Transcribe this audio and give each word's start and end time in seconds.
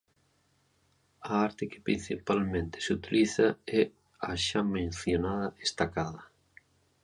A 1.21 1.41
arte 1.43 1.67
que 1.69 1.79
principalmente 1.87 2.77
se 2.85 2.93
utiliza 2.99 3.47
é 3.79 3.83
a 4.29 4.31
xa 4.45 4.61
mencionada 4.77 5.47
estacada. 5.67 6.21